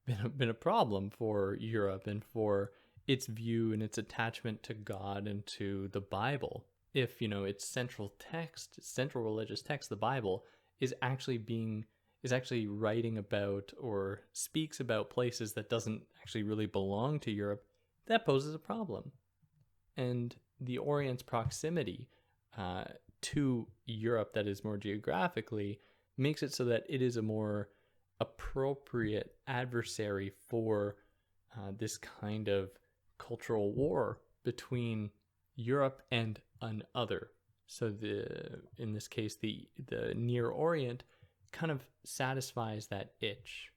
[0.06, 2.72] been a, been a problem for europe and for
[3.06, 6.66] its view and its attachment to god and to the bible.
[6.92, 10.44] If you know its central text central religious text the bible
[10.80, 11.84] is actually being
[12.22, 17.64] is actually writing about or speaks about places that doesn't actually really belong to Europe,
[18.06, 19.12] that poses a problem.
[19.96, 22.08] And the Orient's proximity
[22.56, 22.84] uh,
[23.22, 25.80] to Europe, that is more geographically,
[26.16, 27.68] makes it so that it is a more
[28.20, 30.96] appropriate adversary for
[31.56, 32.70] uh, this kind of
[33.18, 35.10] cultural war between
[35.56, 37.30] Europe and an other.
[37.66, 41.02] So the in this case the the Near Orient
[41.52, 43.70] kind of satisfies that itch.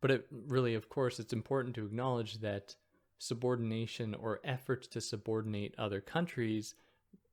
[0.00, 2.74] But it really of course it's important to acknowledge that
[3.18, 6.74] subordination or efforts to subordinate other countries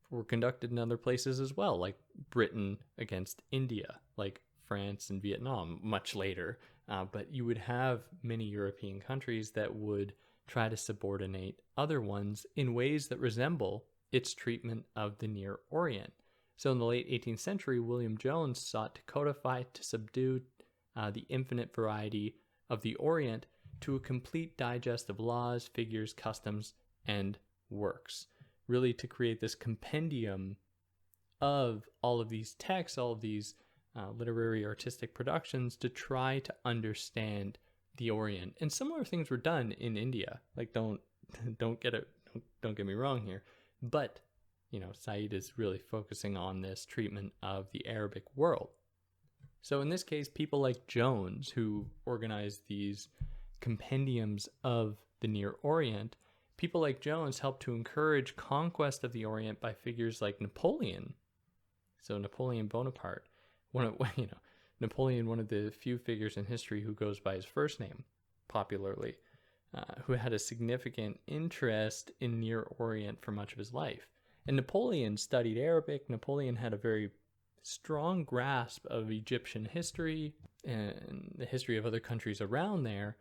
[0.09, 1.97] were conducted in other places as well, like
[2.29, 6.59] Britain against India, like France and Vietnam much later.
[6.87, 10.13] Uh, but you would have many European countries that would
[10.47, 16.13] try to subordinate other ones in ways that resemble its treatment of the Near Orient.
[16.57, 20.41] So, in the late 18th century, William Jones sought to codify to subdue
[20.95, 22.35] uh, the infinite variety
[22.69, 23.45] of the Orient
[23.81, 26.73] to a complete digest of laws, figures, customs,
[27.05, 27.37] and
[27.69, 28.27] works.
[28.67, 30.57] Really, to create this compendium
[31.41, 33.55] of all of these texts, all of these
[33.95, 37.57] uh, literary artistic productions to try to understand
[37.97, 38.55] the Orient.
[38.59, 40.39] And similar things were done in India.
[40.55, 40.99] Like, don't
[41.59, 43.43] don't get it, don't, don't get me wrong here.
[43.81, 44.19] But,
[44.71, 48.69] you know, Said is really focusing on this treatment of the Arabic world.
[49.61, 53.07] So in this case, people like Jones, who organized these
[53.65, 56.15] compendiums of the Near Orient,
[56.55, 61.15] people like Jones helped to encourage conquest of the Orient by figures like Napoleon.
[62.03, 63.25] So Napoleon Bonaparte,
[63.71, 64.37] one of you know,
[64.79, 68.03] Napoleon, one of the few figures in history who goes by his first name
[68.47, 69.15] popularly.
[69.73, 74.07] Uh, who had a significant interest in Near Orient for much of his life.
[74.47, 76.07] And Napoleon studied Arabic.
[76.07, 77.09] Napoleon had a very
[77.63, 83.17] strong grasp of Egyptian history and the history of other countries around there.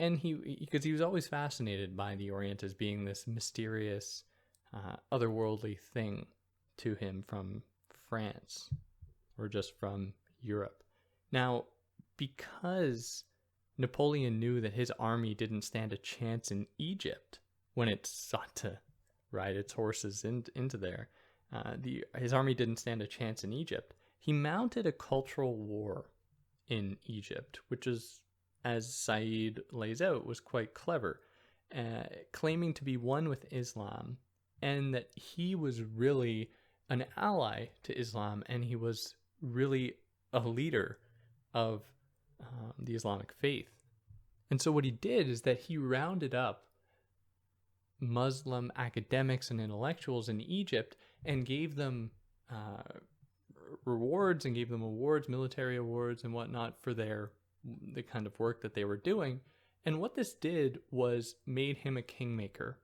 [0.00, 4.24] And he, because he was always fascinated by the Orient as being this mysterious,
[4.72, 6.26] uh, otherworldly thing
[6.78, 7.62] to him from
[8.08, 8.70] France
[9.38, 10.82] or just from Europe.
[11.30, 11.66] Now,
[12.16, 13.24] because
[13.78, 17.38] Napoleon knew that his army didn't stand a chance in Egypt
[17.74, 18.78] when it sought to
[19.30, 21.08] ride its horses in, into there.
[21.52, 23.94] Uh, the, his army didn't stand a chance in Egypt.
[24.18, 26.10] He mounted a cultural war
[26.68, 28.20] in Egypt, which is,
[28.64, 31.20] as Said lays out, was quite clever,
[31.74, 34.18] uh, claiming to be one with Islam
[34.62, 36.50] and that he was really
[36.88, 39.94] an ally to Islam and he was really
[40.32, 40.98] a leader
[41.54, 41.82] of
[42.40, 43.70] um, the Islamic faith.
[44.50, 46.64] And so what he did is that he rounded up
[48.00, 52.10] Muslim academics and intellectuals in Egypt and gave them
[52.50, 52.82] uh,
[53.84, 57.30] rewards and gave them awards, military awards and whatnot for their
[57.94, 59.40] the kind of work that they were doing.
[59.84, 62.78] And what this did was made him a kingmaker,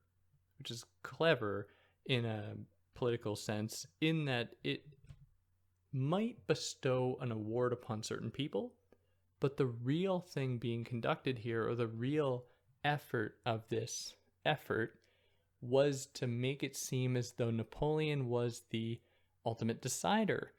[0.59, 1.69] which is clever
[2.07, 2.55] in a
[2.95, 4.87] political sense, in that it
[5.93, 8.73] might bestow an award upon certain people,
[9.41, 12.45] but the real thing being conducted here, or the real
[12.85, 14.15] effort of this
[14.45, 14.99] effort,
[15.61, 19.01] was to make it seem as though Napoleon was the
[19.45, 20.53] ultimate decider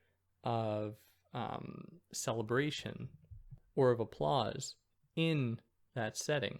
[0.43, 0.95] of
[1.33, 3.09] um, celebration
[3.77, 4.75] or of applause
[5.15, 5.61] in
[5.95, 6.59] that setting.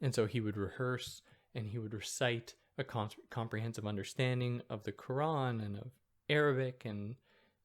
[0.00, 1.22] And so he would rehearse
[1.54, 2.84] and he would recite a
[3.30, 5.90] comprehensive understanding of the Quran and of
[6.28, 7.16] Arabic and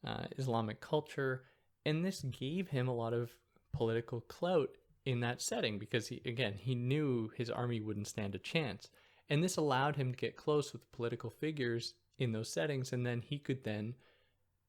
[0.06, 1.44] uh, Islamic culture.
[1.86, 3.32] And this gave him a lot of
[3.72, 4.70] political clout
[5.06, 8.90] in that setting because, he, again, he knew his army wouldn't stand a chance.
[9.30, 12.92] And this allowed him to get close with political figures in those settings.
[12.92, 13.96] And then he could then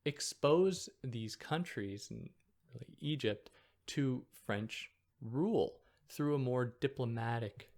[0.05, 2.31] expose these countries, and
[2.73, 3.51] really Egypt,
[3.89, 7.71] to French rule through a more diplomatic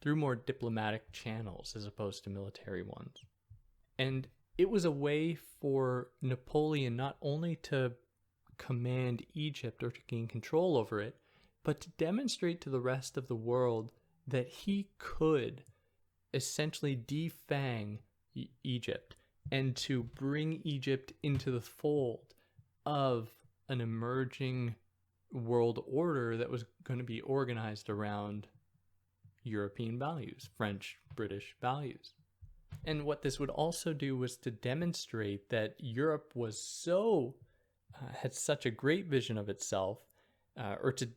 [0.00, 3.22] through more diplomatic channels as opposed to military ones.
[3.98, 4.26] And
[4.56, 7.92] it was a way for Napoleon not only to
[8.56, 11.16] command Egypt or to gain control over it,
[11.64, 13.90] but to demonstrate to the rest of the world
[14.26, 15.64] that he could
[16.32, 17.98] essentially defang
[18.34, 19.16] e- Egypt
[19.50, 22.34] and to bring Egypt into the fold
[22.86, 23.30] of
[23.68, 24.74] an emerging
[25.32, 28.48] world order that was going to be organized around
[29.42, 32.12] European values, French, British values.
[32.84, 37.34] And what this would also do was to demonstrate that Europe was so,
[37.94, 39.98] uh, had such a great vision of itself,
[40.56, 41.08] uh, or to,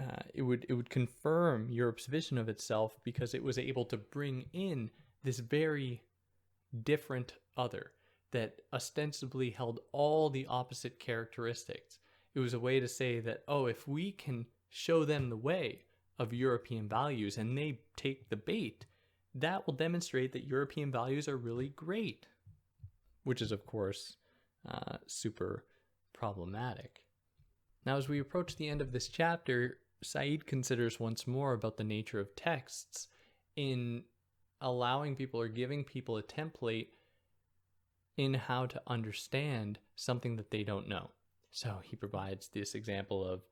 [0.00, 3.96] uh, it would it would confirm Europe's vision of itself because it was able to
[3.96, 4.90] bring in
[5.22, 6.02] this very
[6.82, 7.92] different other
[8.32, 11.98] that ostensibly held all the opposite characteristics.
[12.34, 15.84] It was a way to say that, oh, if we can show them the way
[16.18, 18.86] of European values and they take the bait,
[19.34, 22.26] that will demonstrate that European values are really great,
[23.24, 24.16] which is, of course,
[24.68, 25.64] uh, super
[26.12, 27.02] problematic.
[27.84, 31.84] Now, as we approach the end of this chapter, Said considers once more about the
[31.84, 33.08] nature of texts
[33.56, 34.02] in
[34.60, 36.88] allowing people or giving people a template
[38.16, 41.10] in how to understand something that they don't know.
[41.52, 43.42] So he provides this example of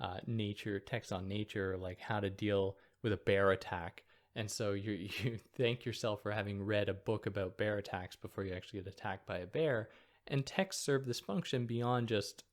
[0.00, 4.02] uh, nature, text on nature, like how to deal with a bear attack.
[4.34, 4.92] And so you
[5.22, 8.92] you thank yourself for having read a book about bear attacks before you actually get
[8.92, 9.90] attacked by a bear.
[10.26, 12.44] And texts serve this function beyond just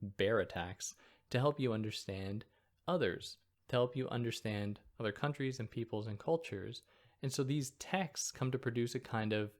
[0.00, 0.94] bear attacks
[1.30, 2.44] to help you understand
[2.86, 6.82] others, to help you understand other countries and peoples and cultures.
[7.22, 9.50] And so these texts come to produce a kind of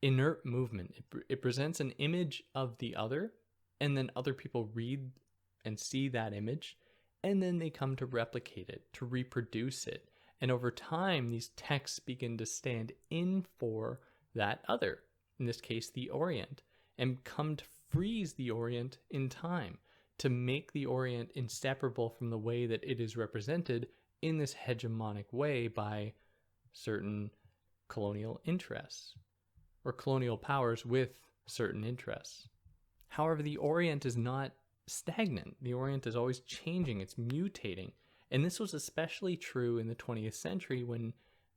[0.00, 0.94] inert movement.
[0.96, 3.32] It, it presents an image of the other,
[3.82, 5.10] and then other people read
[5.64, 6.78] and see that image,
[7.24, 10.08] and then they come to replicate it, to reproduce it.
[10.40, 13.98] And over time, these texts begin to stand in for
[14.36, 15.00] that other,
[15.40, 16.62] in this case, the Orient,
[16.96, 19.78] and come to freeze the Orient in time,
[20.18, 23.88] to make the Orient inseparable from the way that it is represented
[24.22, 26.12] in this hegemonic way by
[26.72, 27.32] certain
[27.88, 29.14] colonial interests
[29.84, 32.46] or colonial powers with certain interests.
[33.12, 34.52] However, the Orient is not
[34.86, 35.54] stagnant.
[35.60, 37.92] The Orient is always changing, it's mutating.
[38.30, 41.12] And this was especially true in the 20th century when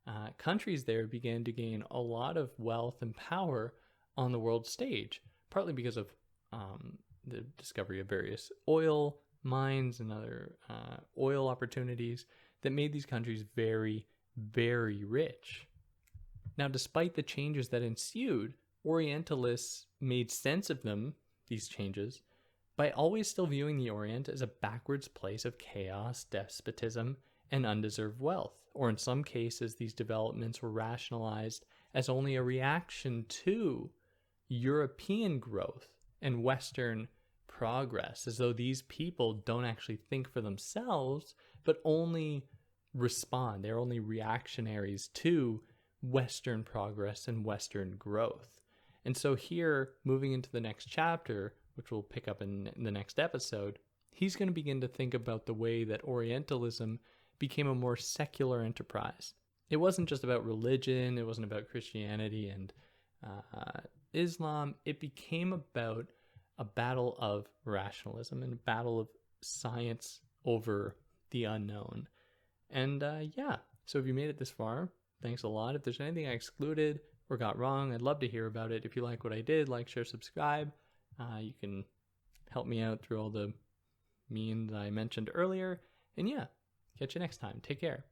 [0.06, 3.74] uh, countries there began to gain a lot of wealth and power
[4.18, 6.12] on the world stage, partly because of
[6.52, 12.26] um, the discovery of various oil mines and other uh, oil opportunities
[12.64, 15.70] that made these countries very, very rich.
[16.58, 21.16] Now, despite the changes that ensued, Orientalists made sense of them,
[21.48, 22.22] these changes,
[22.78, 27.18] by always still viewing the Orient as a backwards place of chaos, despotism,
[27.52, 28.58] and undeserved wealth.
[28.74, 33.90] Or in some cases, these developments were rationalized as only a reaction to
[34.50, 35.88] European growth
[36.22, 37.08] and Western
[37.48, 42.44] progress, as though these people don't actually think for themselves, but only
[42.94, 43.64] respond.
[43.64, 45.62] They're only reactionaries to
[46.02, 48.55] Western progress and Western growth.
[49.06, 52.92] And so, here, moving into the next chapter, which we'll pick up in, in the
[52.92, 53.80] next episode,
[54.10, 57.00] he's going to begin to think about the way that Orientalism
[57.38, 59.34] became a more secular enterprise.
[59.70, 62.74] It wasn't just about religion, it wasn't about Christianity and
[63.26, 63.82] uh,
[64.14, 64.76] Islam.
[64.86, 66.08] It became about
[66.58, 69.08] a battle of rationalism and a battle of
[69.42, 70.96] science over
[71.32, 72.08] the unknown.
[72.70, 74.90] And uh, yeah, so if you made it this far,
[75.22, 75.76] thanks a lot.
[75.76, 78.86] If there's anything I excluded or got wrong, I'd love to hear about it.
[78.86, 80.72] If you like what I did, like, share, subscribe.
[81.20, 81.86] Uh, you can
[82.52, 83.54] help me out through all the
[84.30, 85.82] means I mentioned earlier.
[86.18, 86.46] And yeah,
[87.00, 87.60] catch you next time.
[87.64, 88.06] Take care.